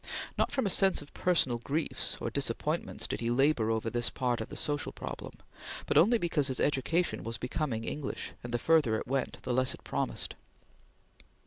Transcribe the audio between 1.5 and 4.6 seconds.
griefs or disappointments did he labor over this part of the